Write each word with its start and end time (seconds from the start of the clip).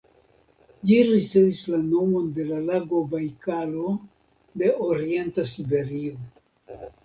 Ĝi 0.89 0.95
ricevis 1.09 1.61
la 1.73 1.81
nomon 1.89 2.33
de 2.39 2.47
la 2.53 2.63
lago 2.71 3.03
Bajkalo 3.13 3.95
de 4.65 4.73
orienta 4.89 5.49
siberio. 5.57 6.21